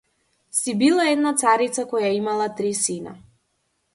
[0.59, 3.17] Си била една царица која имала три сина.